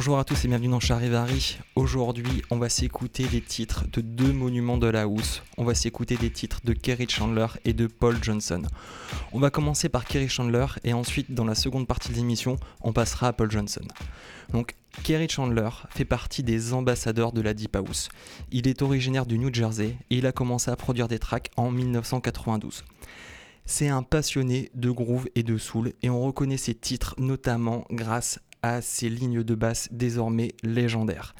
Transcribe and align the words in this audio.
Bonjour 0.00 0.18
à 0.18 0.24
tous 0.24 0.46
et 0.46 0.48
bienvenue 0.48 0.70
dans 0.70 0.80
Charivari. 0.80 1.58
Aujourd'hui, 1.76 2.40
on 2.48 2.56
va 2.56 2.70
s'écouter 2.70 3.24
des 3.24 3.42
titres 3.42 3.84
de 3.92 4.00
deux 4.00 4.32
monuments 4.32 4.78
de 4.78 4.86
la 4.86 5.02
house. 5.02 5.42
On 5.58 5.64
va 5.64 5.74
s'écouter 5.74 6.16
des 6.16 6.30
titres 6.30 6.62
de 6.64 6.72
Kerry 6.72 7.06
Chandler 7.06 7.48
et 7.66 7.74
de 7.74 7.86
Paul 7.86 8.16
Johnson. 8.24 8.62
On 9.34 9.38
va 9.38 9.50
commencer 9.50 9.90
par 9.90 10.06
Kerry 10.06 10.30
Chandler 10.30 10.64
et 10.84 10.94
ensuite, 10.94 11.34
dans 11.34 11.44
la 11.44 11.54
seconde 11.54 11.86
partie 11.86 12.08
de 12.08 12.14
l'émission, 12.14 12.56
on 12.80 12.94
passera 12.94 13.28
à 13.28 13.32
Paul 13.34 13.50
Johnson. 13.50 13.82
Donc, 14.54 14.74
Kerry 15.02 15.28
Chandler 15.28 15.68
fait 15.90 16.06
partie 16.06 16.42
des 16.42 16.72
ambassadeurs 16.72 17.32
de 17.32 17.42
la 17.42 17.52
Deep 17.52 17.76
House. 17.76 18.08
Il 18.52 18.68
est 18.68 18.80
originaire 18.80 19.26
du 19.26 19.38
New 19.38 19.52
Jersey 19.52 19.98
et 20.08 20.16
il 20.16 20.24
a 20.24 20.32
commencé 20.32 20.70
à 20.70 20.76
produire 20.76 21.08
des 21.08 21.18
tracks 21.18 21.50
en 21.58 21.70
1992. 21.70 22.84
C'est 23.66 23.88
un 23.88 24.02
passionné 24.02 24.70
de 24.74 24.90
groove 24.90 25.28
et 25.34 25.42
de 25.42 25.58
soul 25.58 25.92
et 26.02 26.08
on 26.08 26.22
reconnaît 26.22 26.56
ses 26.56 26.74
titres 26.74 27.14
notamment 27.18 27.84
grâce 27.90 28.40
à 28.62 28.82
ses 28.82 29.08
lignes 29.08 29.42
de 29.42 29.54
basse 29.54 29.88
désormais 29.90 30.52
légendaires. 30.62 31.34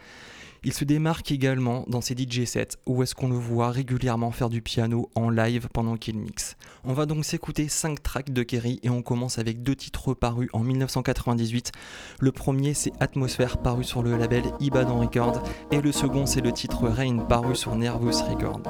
Il 0.63 0.75
se 0.75 0.85
démarque 0.85 1.33
également 1.33 1.85
dans 1.89 2.03
ses 2.03 2.15
DJ 2.15 2.45
sets 2.45 2.77
où 2.85 3.03
est-ce 3.03 3.15
qu'on 3.15 3.31
le 3.31 3.35
voit 3.35 3.71
régulièrement 3.71 4.31
faire 4.31 4.51
du 4.51 4.61
piano 4.61 5.09
en 5.15 5.31
live 5.31 5.69
pendant 5.73 5.97
qu'il 5.97 6.19
mixe. 6.19 6.57
On 6.85 6.93
va 6.93 7.07
donc 7.07 7.25
s'écouter 7.25 7.67
5 7.69 8.03
tracks 8.03 8.31
de 8.31 8.43
Kerry 8.43 8.79
et 8.83 8.91
on 8.91 9.01
commence 9.01 9.39
avec 9.39 9.63
deux 9.63 9.75
titres 9.75 10.13
parus 10.13 10.51
en 10.53 10.61
1998. 10.61 11.73
Le 12.21 12.31
premier 12.31 12.75
c'est 12.75 12.93
Atmosphère 13.01 13.57
paru 13.63 13.85
sur 13.85 14.03
le 14.03 14.19
label 14.19 14.45
Ibadan 14.61 15.01
Records 15.01 15.43
et 15.71 15.81
le 15.81 15.93
second 15.93 16.27
c'est 16.27 16.43
le 16.43 16.53
titre 16.53 16.89
Rain 16.89 17.21
paru 17.21 17.57
sur 17.57 17.75
Nervous 17.75 18.23
Records. 18.29 18.61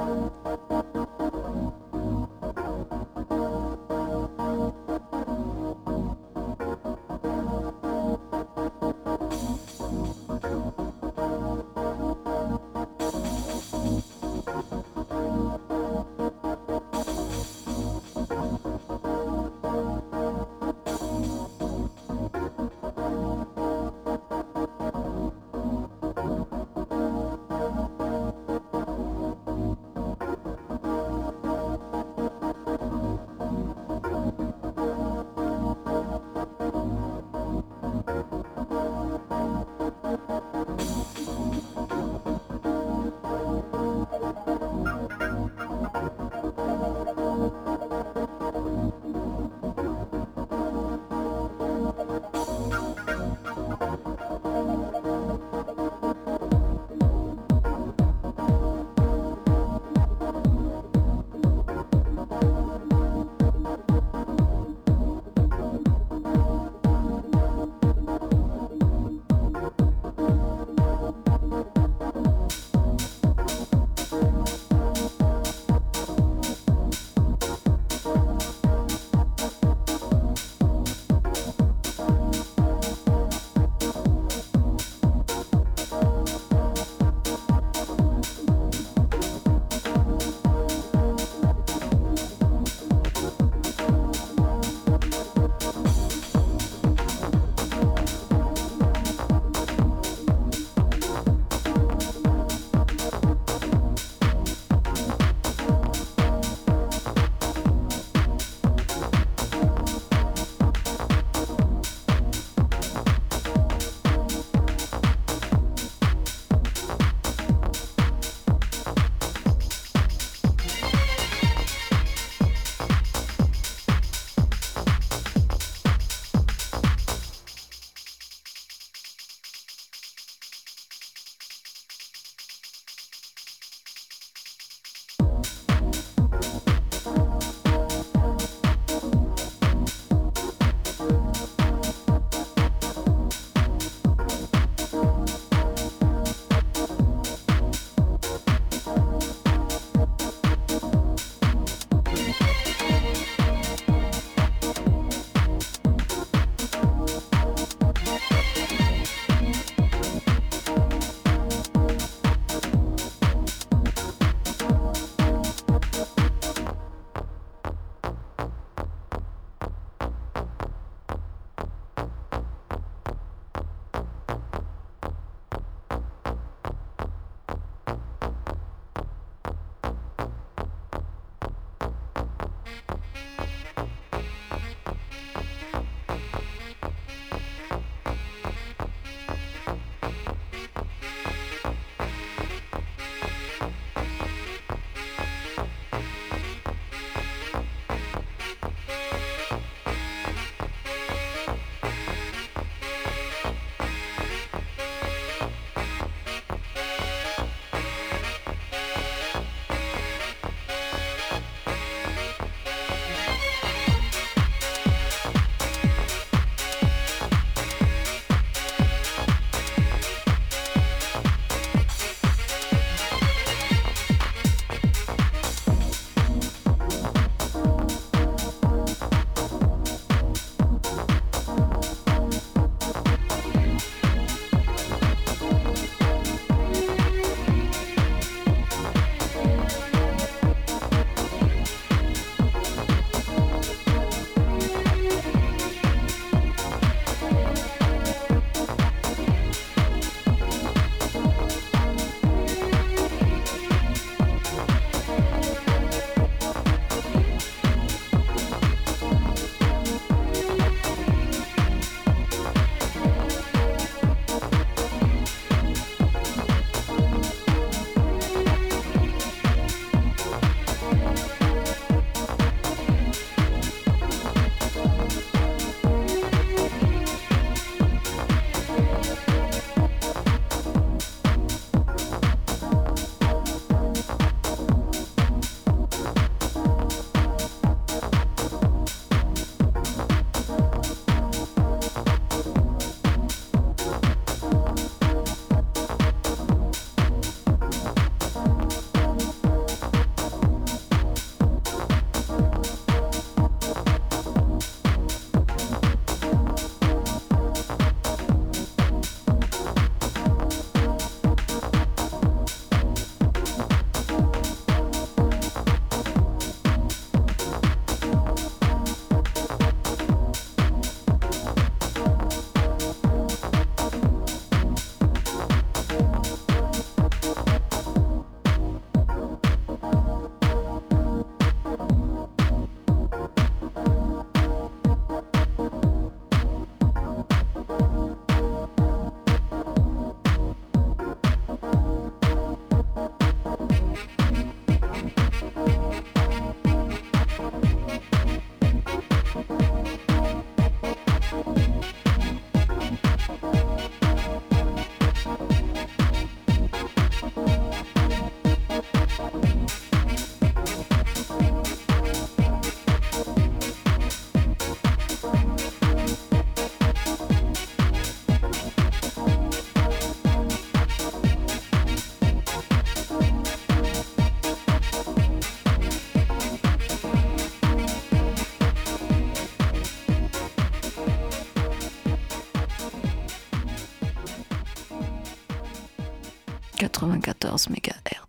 94 386.89 387.67
MHz. 387.69 388.20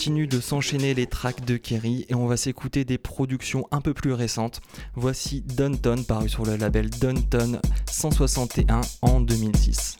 Continue 0.00 0.26
de 0.26 0.40
s'enchaîner 0.40 0.94
les 0.94 1.06
tracks 1.06 1.44
de 1.44 1.58
Kerry 1.58 2.06
et 2.08 2.14
on 2.14 2.26
va 2.26 2.38
s'écouter 2.38 2.86
des 2.86 2.96
productions 2.96 3.66
un 3.70 3.82
peu 3.82 3.92
plus 3.92 4.14
récentes. 4.14 4.62
Voici 4.94 5.42
Dunton 5.42 6.02
paru 6.04 6.26
sur 6.30 6.46
le 6.46 6.56
label 6.56 6.88
Dunton 6.88 7.60
161 7.84 8.80
en 9.02 9.20
2006. 9.20 9.98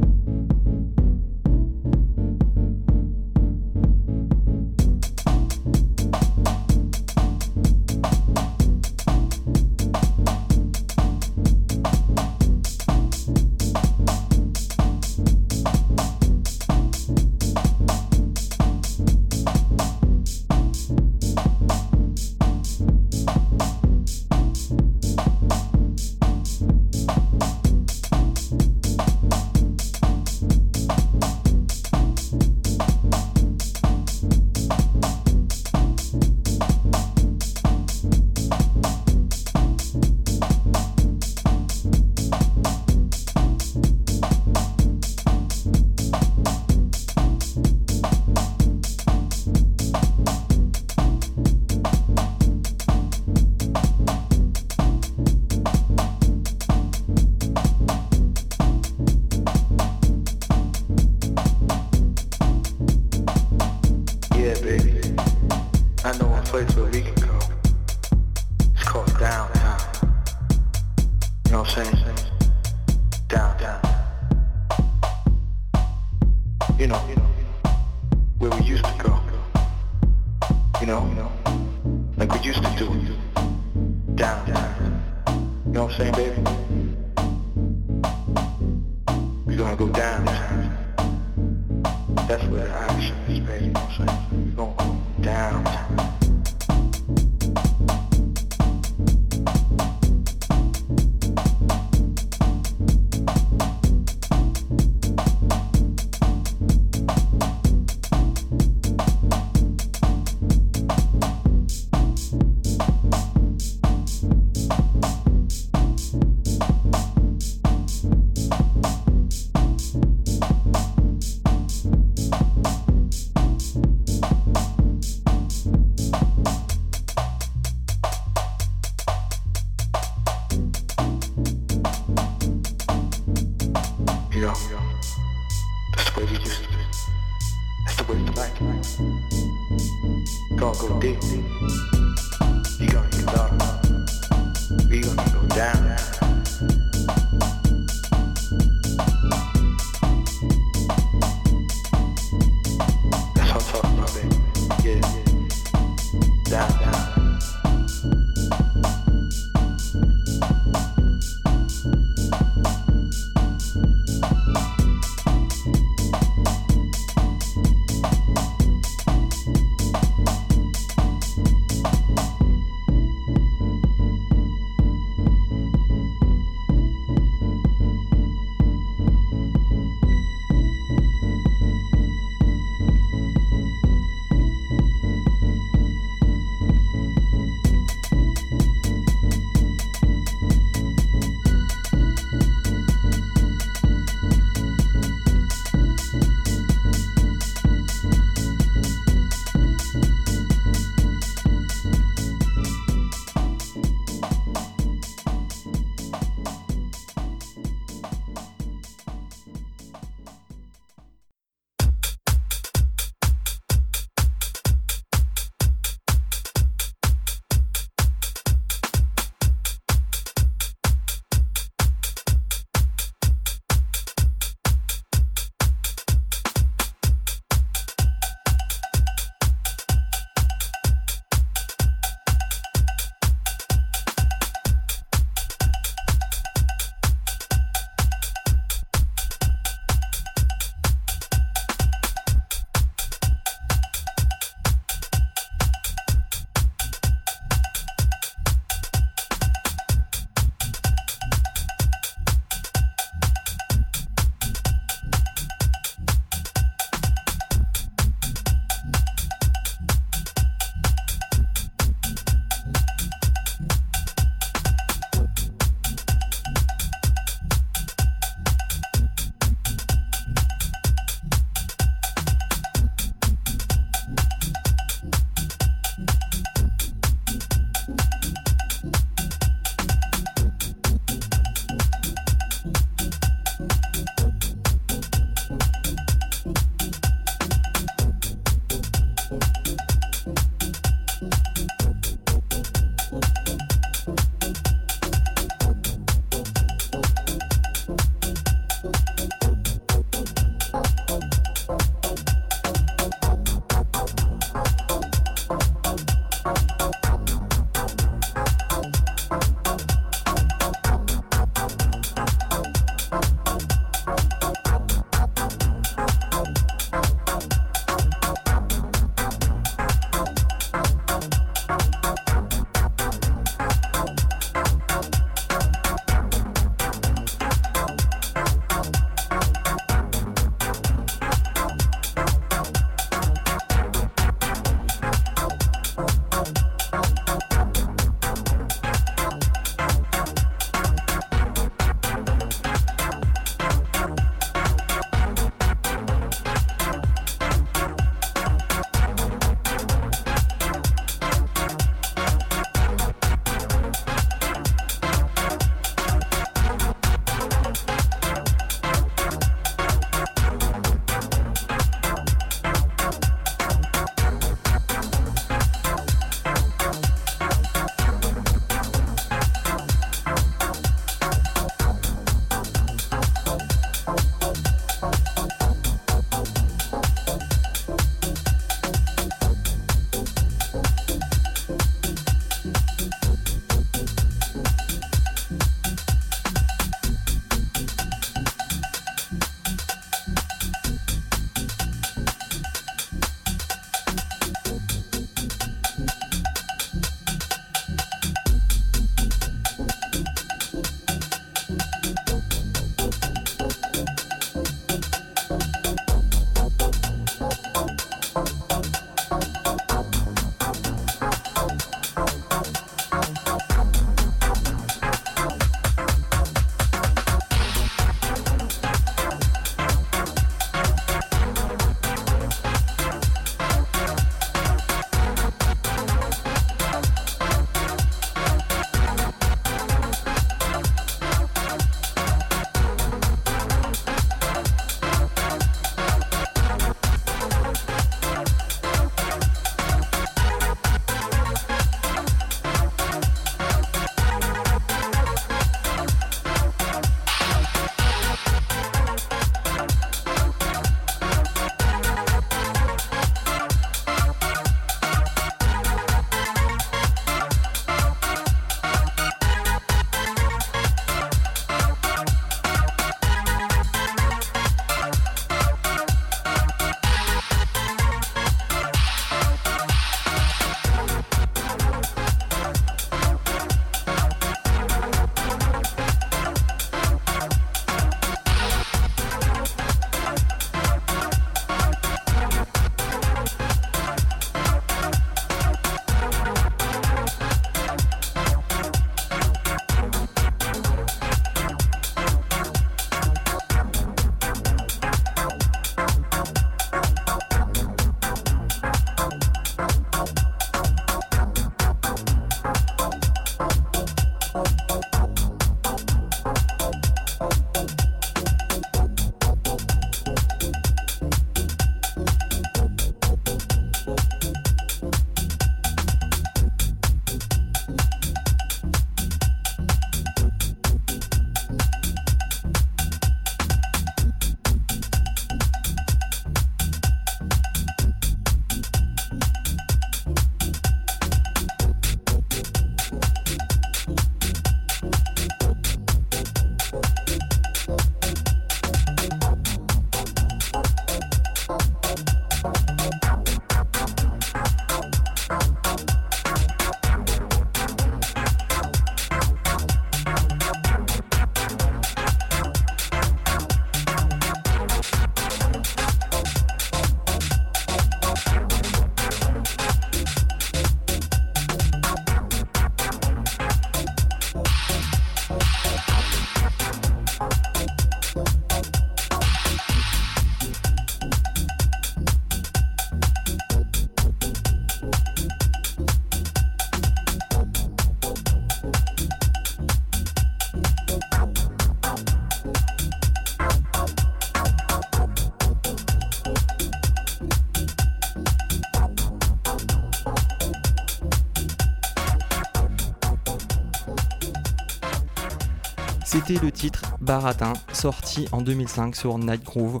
Le 596.48 596.72
titre 596.72 597.04
Baratin, 597.20 597.74
sorti 597.92 598.48
en 598.52 598.62
2005 598.62 599.14
sur 599.14 599.36
Night 599.36 599.62
Groove. 599.64 600.00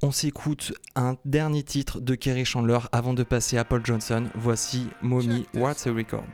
On 0.00 0.10
s'écoute 0.10 0.72
un 0.94 1.16
dernier 1.26 1.64
titre 1.64 2.00
de 2.00 2.14
Kerry 2.14 2.46
Chandler 2.46 2.78
avant 2.92 3.12
de 3.12 3.22
passer 3.22 3.58
à 3.58 3.64
Paul 3.64 3.84
Johnson. 3.84 4.30
Voici 4.36 4.88
Mommy, 5.02 5.46
What's 5.52 5.86
a 5.86 5.92
Record. 5.92 6.24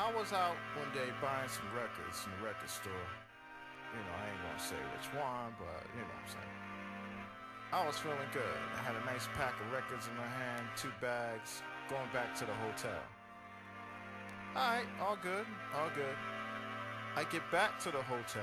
I 0.00 0.10
was 0.18 0.32
out 0.34 0.58
one 0.74 0.90
day 0.92 1.06
buying 1.22 1.46
some 1.46 1.70
records 1.70 2.26
in 2.26 2.34
the 2.34 2.42
record 2.42 2.68
store. 2.68 3.06
You 3.94 4.02
know, 4.02 4.10
I 4.10 4.26
ain't 4.34 4.42
gonna 4.42 4.66
say 4.66 4.80
which 4.98 5.14
one, 5.14 5.54
but 5.54 5.86
you 5.94 6.02
know 6.02 6.10
what 6.10 6.18
I'm 6.18 6.32
saying. 6.34 6.58
I 7.70 7.86
was 7.86 7.98
feeling 8.02 8.18
good. 8.34 8.58
I 8.74 8.82
had 8.82 8.96
a 8.98 9.04
nice 9.06 9.30
pack 9.38 9.54
of 9.62 9.70
records 9.70 10.10
in 10.10 10.16
my 10.18 10.26
hand, 10.26 10.66
two 10.74 10.90
bags, 11.00 11.62
going 11.88 12.10
back 12.12 12.34
to 12.42 12.44
the 12.44 12.56
hotel. 12.66 12.98
Alright, 14.56 14.90
all 14.98 15.16
good, 15.22 15.46
all 15.70 15.90
good. 15.94 16.18
I 17.16 17.24
get 17.24 17.42
back 17.50 17.80
to 17.80 17.90
the 17.90 18.02
hotel, 18.02 18.42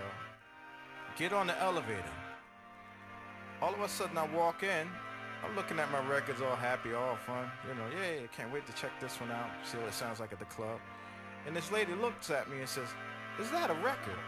get 1.17 1.33
on 1.33 1.47
the 1.47 1.61
elevator. 1.61 2.03
All 3.61 3.73
of 3.73 3.79
a 3.81 3.87
sudden, 3.87 4.17
I 4.17 4.25
walk 4.27 4.63
in. 4.63 4.87
I'm 5.43 5.55
looking 5.55 5.79
at 5.79 5.91
my 5.91 6.05
records, 6.07 6.41
all 6.41 6.55
happy, 6.55 6.93
all 6.93 7.15
fun. 7.15 7.49
You 7.67 7.75
know, 7.75 7.85
yeah, 7.91 8.27
can't 8.35 8.51
wait 8.51 8.65
to 8.67 8.73
check 8.73 8.91
this 8.99 9.19
one 9.19 9.31
out, 9.31 9.49
see 9.63 9.77
what 9.77 9.87
it 9.87 9.93
sounds 9.93 10.19
like 10.19 10.33
at 10.33 10.39
the 10.39 10.45
club. 10.45 10.79
And 11.45 11.55
this 11.55 11.71
lady 11.71 11.93
looks 11.93 12.29
at 12.31 12.49
me 12.49 12.59
and 12.59 12.67
says, 12.67 12.87
Is 13.39 13.49
that 13.51 13.69
a 13.69 13.75
record? 13.75 14.19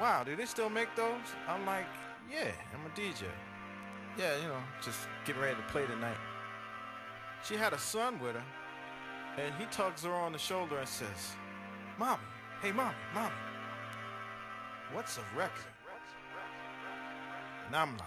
Wow, 0.00 0.24
do 0.24 0.34
they 0.34 0.46
still 0.46 0.70
make 0.70 0.94
those? 0.96 1.20
I'm 1.48 1.64
like, 1.64 1.86
Yeah, 2.30 2.50
I'm 2.74 2.84
a 2.86 2.90
DJ. 2.90 3.24
Yeah, 4.18 4.36
you 4.42 4.48
know, 4.48 4.62
just 4.82 4.98
getting 5.24 5.40
ready 5.40 5.56
to 5.56 5.62
play 5.72 5.86
tonight. 5.86 6.16
She 7.46 7.54
had 7.54 7.72
a 7.72 7.78
son 7.78 8.18
with 8.20 8.34
her, 8.34 8.44
and 9.38 9.54
he 9.54 9.64
tugs 9.66 10.02
her 10.04 10.12
on 10.12 10.32
the 10.32 10.38
shoulder 10.38 10.78
and 10.78 10.88
says, 10.88 11.36
Mommy, 11.98 12.20
hey, 12.62 12.72
mommy, 12.72 12.94
mommy, 13.14 13.34
what's 14.92 15.18
a 15.18 15.22
record? 15.36 15.52
And 17.66 17.76
I'm 17.76 17.96
like, 17.96 18.06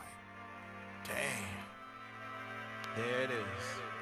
damn. 1.06 1.64
There 2.96 3.22
it 3.22 3.32
is. 3.32 3.93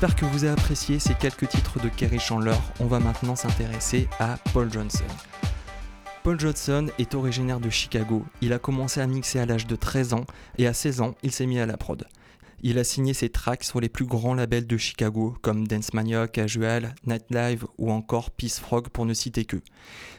J'espère 0.00 0.14
que 0.14 0.26
vous 0.26 0.44
avez 0.44 0.52
apprécié 0.52 1.00
ces 1.00 1.14
quelques 1.14 1.48
titres 1.48 1.82
de 1.82 1.88
Kerry 1.88 2.20
Chandler. 2.20 2.54
On 2.78 2.86
va 2.86 3.00
maintenant 3.00 3.34
s'intéresser 3.34 4.06
à 4.20 4.38
Paul 4.52 4.72
Johnson. 4.72 5.02
Paul 6.22 6.38
Johnson 6.38 6.86
est 7.00 7.16
originaire 7.16 7.58
de 7.58 7.68
Chicago. 7.68 8.24
Il 8.40 8.52
a 8.52 8.60
commencé 8.60 9.00
à 9.00 9.08
mixer 9.08 9.40
à 9.40 9.46
l'âge 9.46 9.66
de 9.66 9.74
13 9.74 10.12
ans 10.12 10.24
et 10.56 10.68
à 10.68 10.72
16 10.72 11.00
ans, 11.00 11.16
il 11.24 11.32
s'est 11.32 11.46
mis 11.46 11.58
à 11.58 11.66
la 11.66 11.76
prod. 11.76 12.06
Il 12.62 12.78
a 12.78 12.84
signé 12.84 13.12
ses 13.12 13.28
tracks 13.28 13.64
sur 13.64 13.80
les 13.80 13.88
plus 13.88 14.04
grands 14.04 14.34
labels 14.34 14.68
de 14.68 14.76
Chicago 14.76 15.36
comme 15.42 15.66
Dance 15.66 15.92
Mania, 15.92 16.28
Casual, 16.28 16.94
Nightlife 17.04 17.64
ou 17.76 17.90
encore 17.90 18.30
Peace 18.30 18.60
Frog 18.60 18.90
pour 18.90 19.04
ne 19.04 19.14
citer 19.14 19.46
que. 19.46 19.56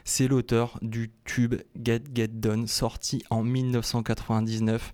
C'est 0.03 0.27
l'auteur 0.27 0.77
du 0.81 1.09
tube 1.23 1.55
Get 1.81 2.03
Get 2.13 2.27
Done 2.33 2.67
sorti 2.67 3.23
en 3.29 3.43
1999 3.43 4.93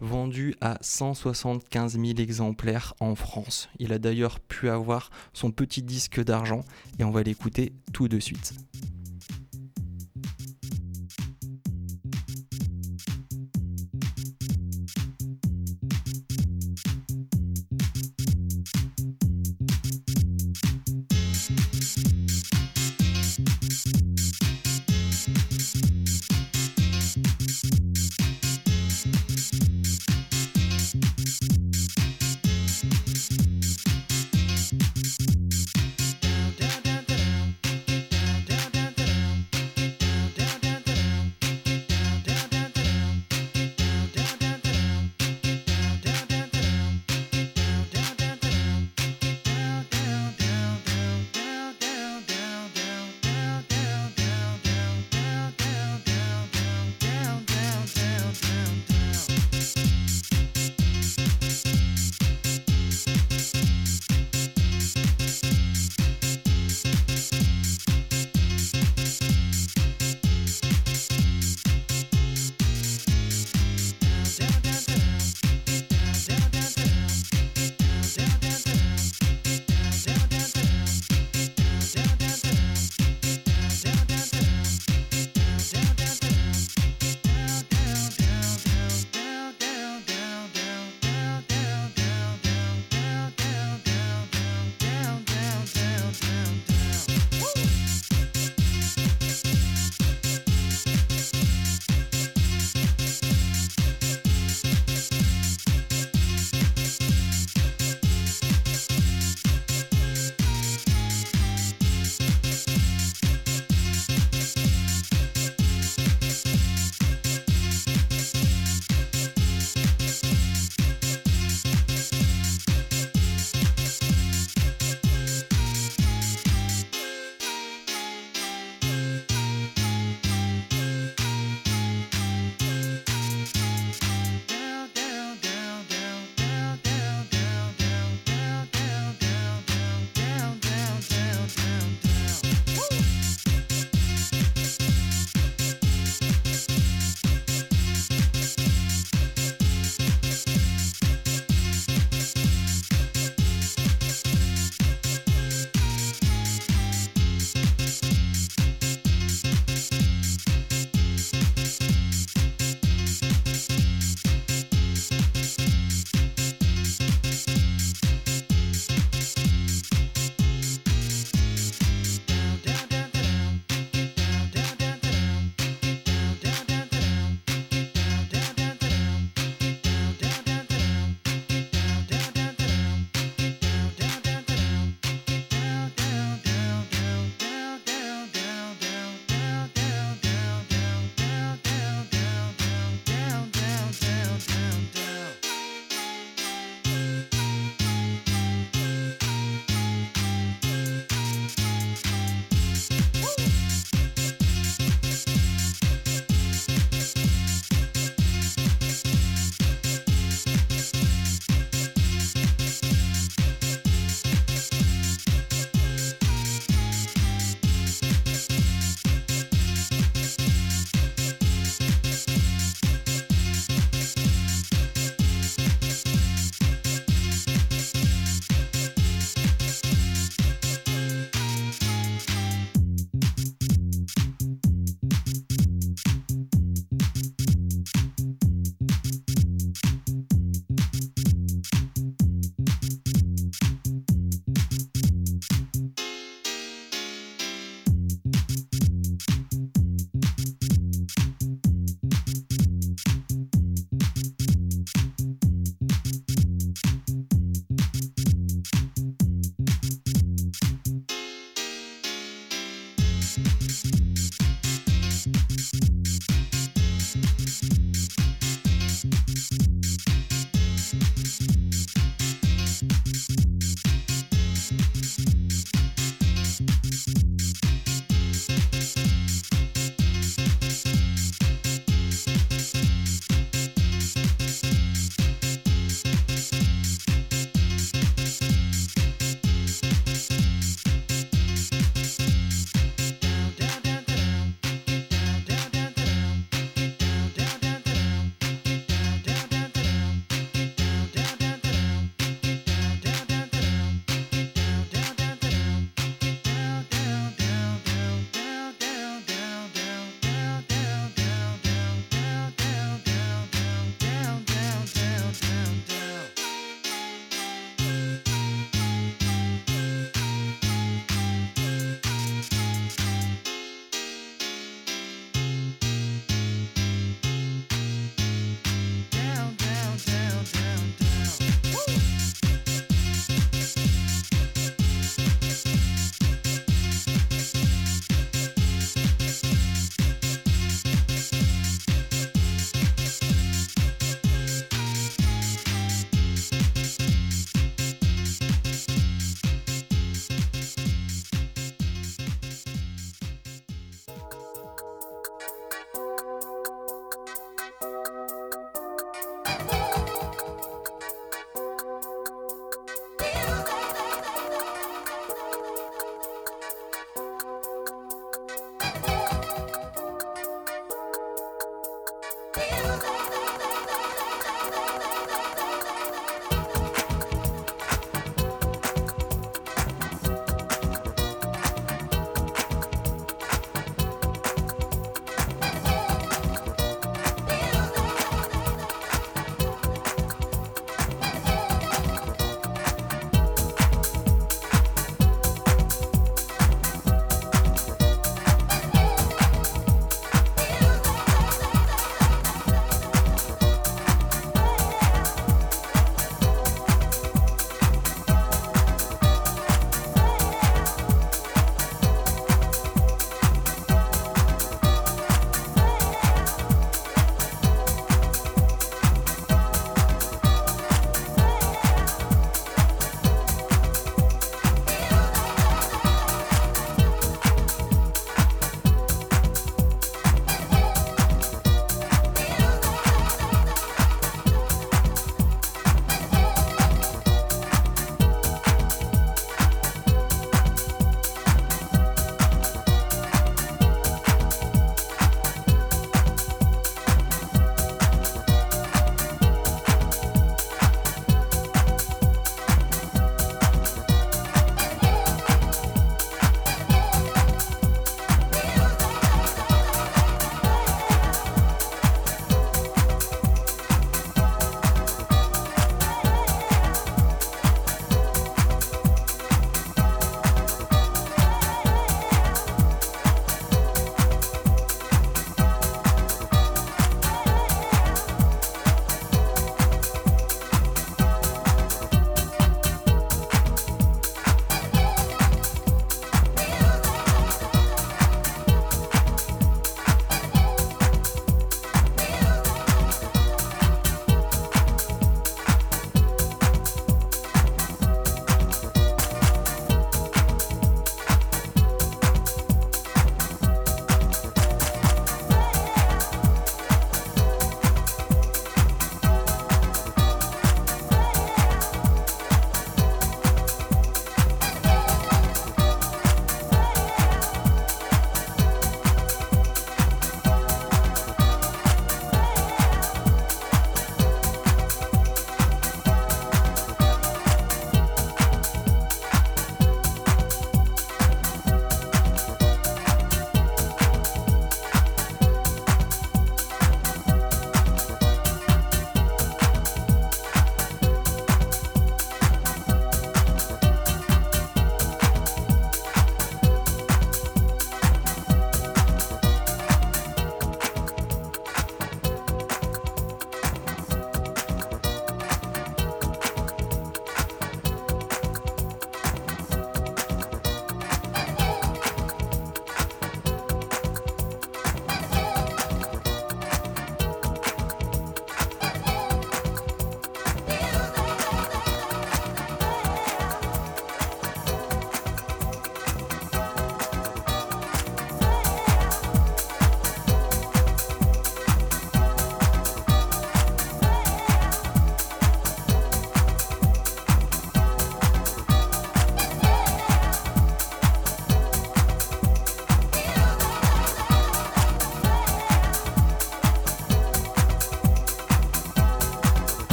vendu 0.00 0.54
à 0.60 0.78
175 0.80 1.92
000 1.92 2.18
exemplaires 2.18 2.94
en 3.00 3.14
France. 3.14 3.68
Il 3.78 3.92
a 3.92 3.98
d'ailleurs 3.98 4.40
pu 4.40 4.68
avoir 4.68 5.10
son 5.32 5.50
petit 5.50 5.82
disque 5.82 6.22
d'argent 6.22 6.64
et 6.98 7.04
on 7.04 7.10
va 7.10 7.22
l'écouter 7.22 7.72
tout 7.92 8.08
de 8.08 8.18
suite. 8.18 8.54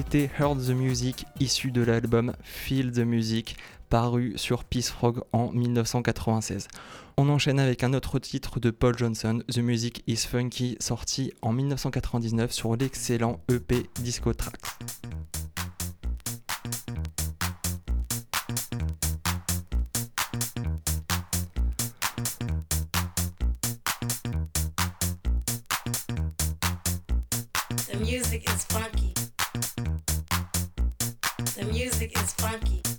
c'était 0.00 0.30
Heard 0.38 0.66
the 0.66 0.70
Music, 0.70 1.26
issu 1.40 1.70
de 1.70 1.82
l'album 1.82 2.32
Feel 2.42 2.90
the 2.90 3.00
Music, 3.00 3.58
paru 3.90 4.32
sur 4.36 4.64
Peace 4.64 4.88
Frog 4.88 5.20
en 5.34 5.50
1996. 5.52 6.68
On 7.18 7.28
enchaîne 7.28 7.60
avec 7.60 7.84
un 7.84 7.92
autre 7.92 8.18
titre 8.18 8.60
de 8.60 8.70
Paul 8.70 8.96
Johnson, 8.96 9.42
The 9.52 9.58
Music 9.58 10.02
is 10.06 10.26
Funky, 10.26 10.78
sorti 10.80 11.34
en 11.42 11.52
1999 11.52 12.50
sur 12.50 12.76
l'excellent 12.76 13.40
EP 13.52 13.90
Disco 14.00 14.32
Tracks. 14.32 14.78
The 27.90 27.98
music 28.00 28.48
is 28.48 28.64
funky. 28.64 29.19
is 32.16 32.32
funky. 32.32 32.89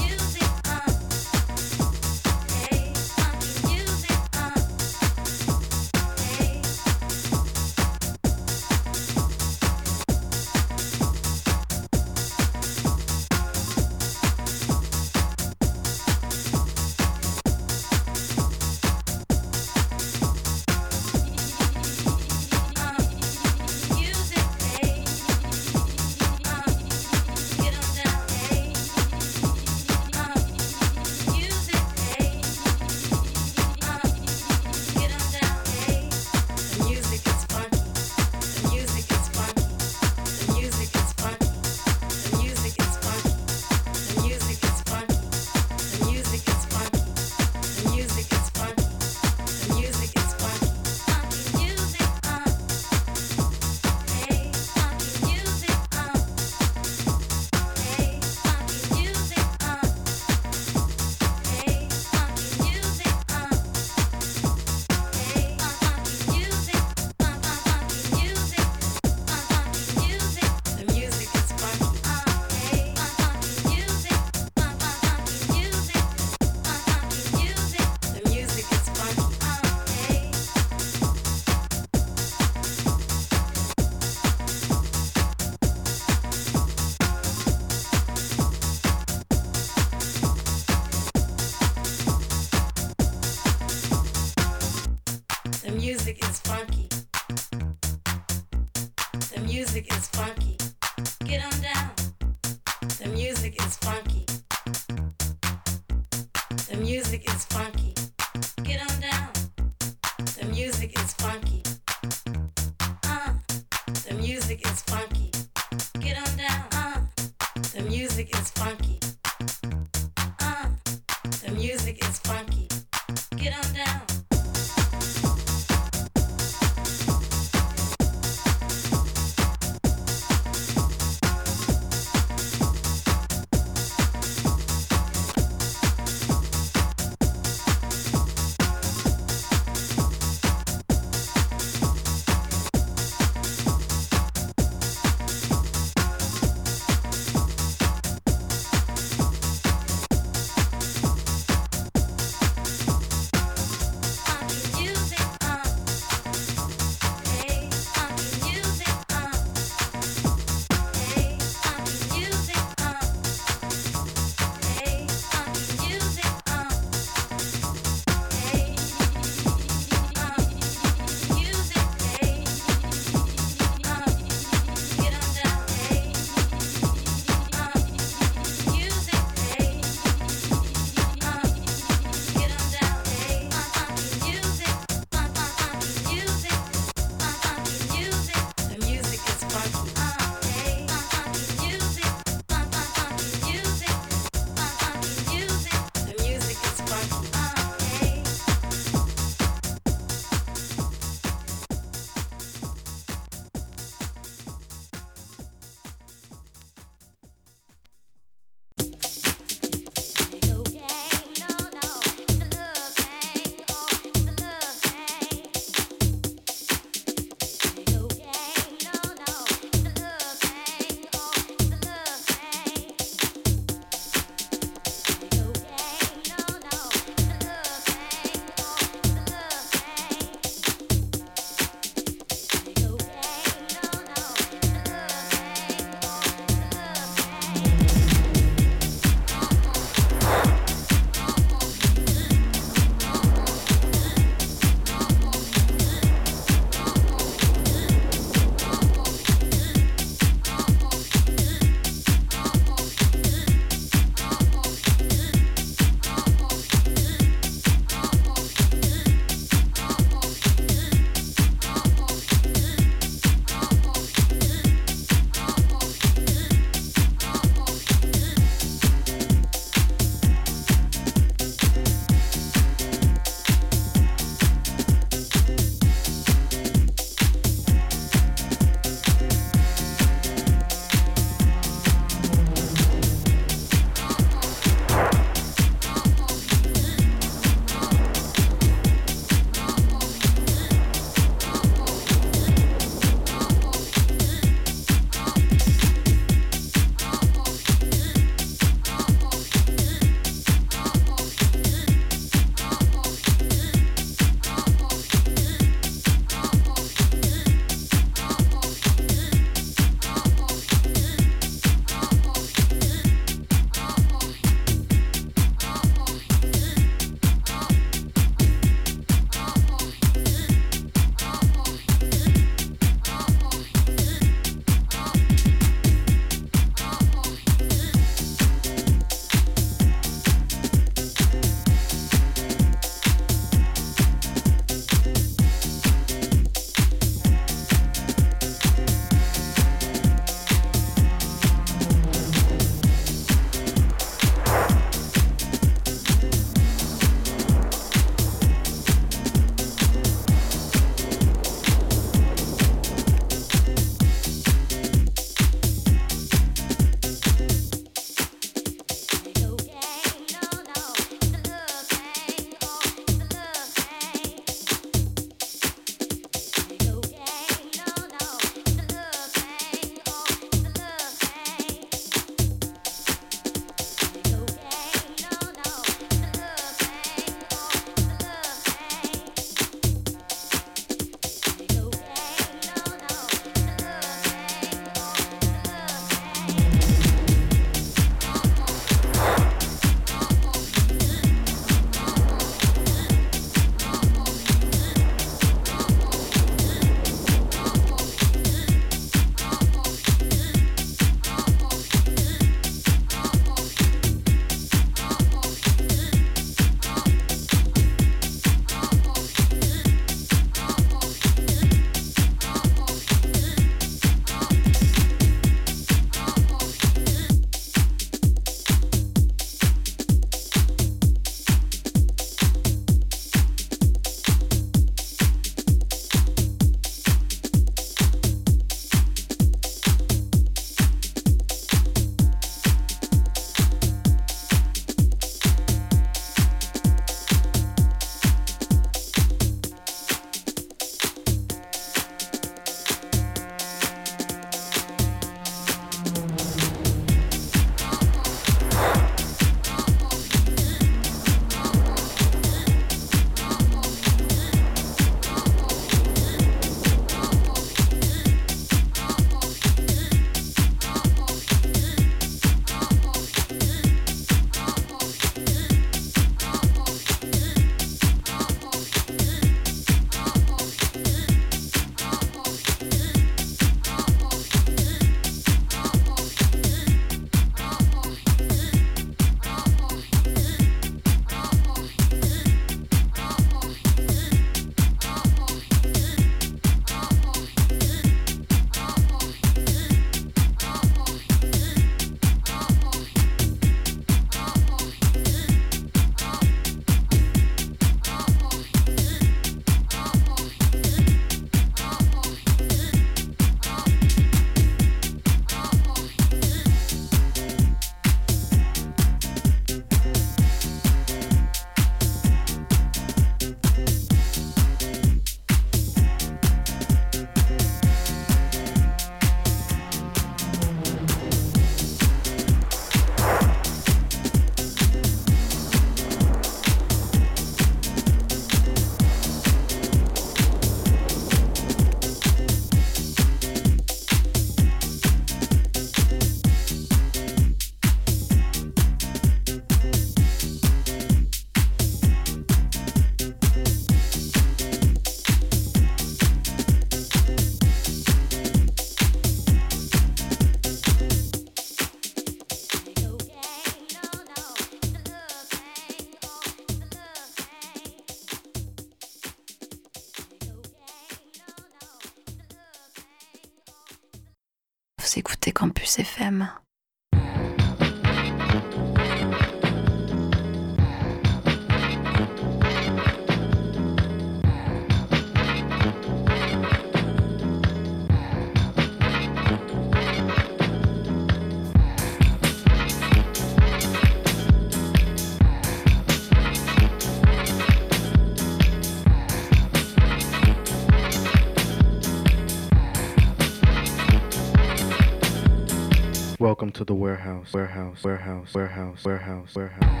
Welcome 596.61 596.73
to 596.73 596.85
the 596.85 596.93
warehouse, 596.93 597.53
warehouse, 597.53 598.03
warehouse, 598.03 598.53
warehouse, 598.53 599.03
warehouse, 599.03 599.55
warehouse. 599.55 600.00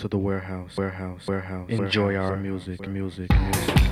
to 0.00 0.08
the 0.08 0.16
warehouse, 0.16 0.78
warehouse, 0.78 1.26
warehouse. 1.26 1.68
Enjoy 1.68 2.06
warehouse, 2.06 2.30
our 2.30 2.36
music, 2.38 2.88
music, 2.88 3.30
music. 3.30 3.89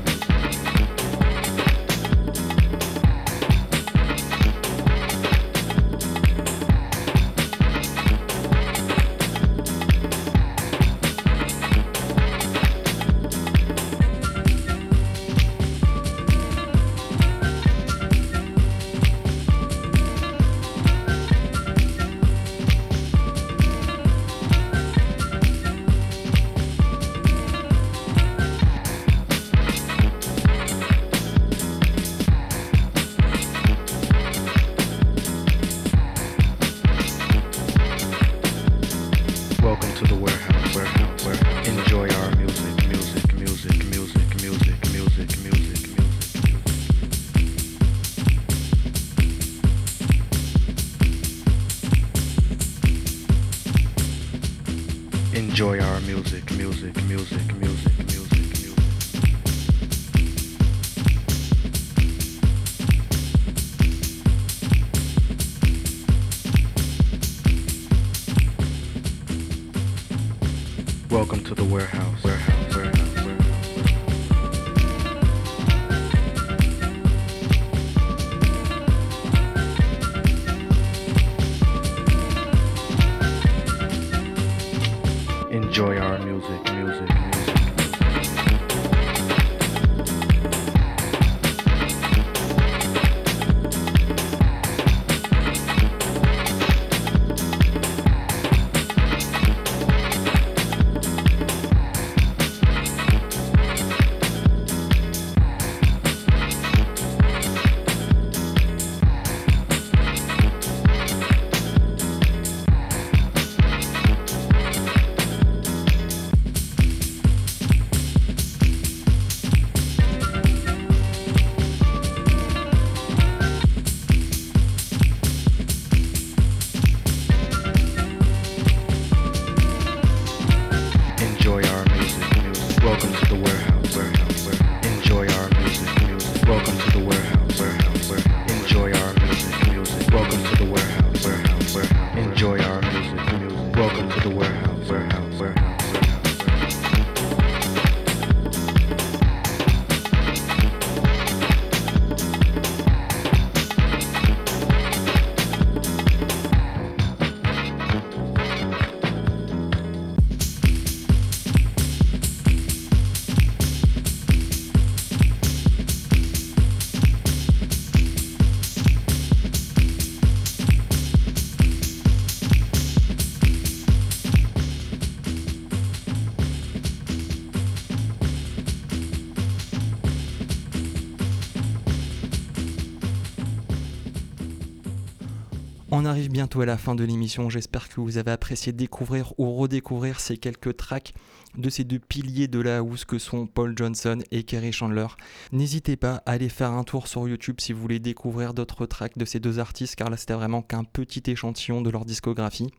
bientôt 186.38 186.60
à 186.60 186.66
la 186.66 186.78
fin 186.78 186.94
de 186.94 187.02
l'émission. 187.02 187.50
J'espère 187.50 187.88
que 187.88 188.00
vous 188.00 188.16
avez 188.16 188.30
apprécié 188.30 188.72
découvrir 188.72 189.32
ou 189.38 189.56
redécouvrir 189.56 190.20
ces 190.20 190.36
quelques 190.36 190.76
tracks 190.76 191.12
de 191.56 191.68
ces 191.68 191.82
deux 191.82 191.98
piliers 191.98 192.46
de 192.46 192.60
la 192.60 192.76
house 192.76 193.04
que 193.04 193.18
sont 193.18 193.48
Paul 193.48 193.74
Johnson 193.76 194.20
et 194.30 194.44
Kerry 194.44 194.70
Chandler. 194.70 195.08
N'hésitez 195.50 195.96
pas 195.96 196.22
à 196.26 196.30
aller 196.30 196.48
faire 196.48 196.70
un 196.70 196.84
tour 196.84 197.08
sur 197.08 197.26
YouTube 197.26 197.56
si 197.58 197.72
vous 197.72 197.80
voulez 197.80 197.98
découvrir 197.98 198.54
d'autres 198.54 198.86
tracks 198.86 199.18
de 199.18 199.24
ces 199.24 199.40
deux 199.40 199.58
artistes, 199.58 199.96
car 199.96 200.10
là 200.10 200.16
c'était 200.16 200.34
vraiment 200.34 200.62
qu'un 200.62 200.84
petit 200.84 201.28
échantillon 201.28 201.80
de 201.80 201.90
leur 201.90 202.04
discographie. 202.04 202.70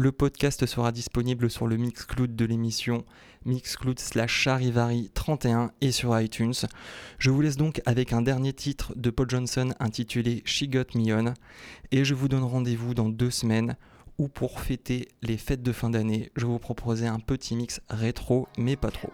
Le 0.00 0.12
podcast 0.12 0.64
sera 0.64 0.92
disponible 0.92 1.50
sur 1.50 1.66
le 1.66 1.76
Mixcloud 1.76 2.36
de 2.36 2.44
l'émission, 2.44 3.04
Mixcloud 3.44 3.98
slash 3.98 4.32
Charivari 4.32 5.10
31 5.12 5.72
et 5.80 5.90
sur 5.90 6.16
iTunes. 6.20 6.54
Je 7.18 7.30
vous 7.30 7.40
laisse 7.40 7.56
donc 7.56 7.82
avec 7.84 8.12
un 8.12 8.22
dernier 8.22 8.52
titre 8.52 8.92
de 8.94 9.10
Paul 9.10 9.28
Johnson 9.28 9.74
intitulé 9.80 10.42
She 10.44 10.68
Got 10.68 10.94
Me 10.94 11.12
On 11.12 11.34
et 11.90 12.04
je 12.04 12.14
vous 12.14 12.28
donne 12.28 12.44
rendez-vous 12.44 12.94
dans 12.94 13.08
deux 13.08 13.32
semaines 13.32 13.74
où 14.18 14.28
pour 14.28 14.60
fêter 14.60 15.08
les 15.22 15.36
fêtes 15.36 15.64
de 15.64 15.72
fin 15.72 15.90
d'année, 15.90 16.30
je 16.36 16.46
vous 16.46 16.60
proposais 16.60 17.08
un 17.08 17.18
petit 17.18 17.56
mix 17.56 17.80
rétro 17.90 18.46
mais 18.56 18.76
pas 18.76 18.92
trop. 18.92 19.10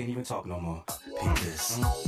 can't 0.00 0.10
even 0.12 0.24
talk 0.24 0.46
no 0.46 0.58
more. 0.58 0.82
Peep. 1.20 1.99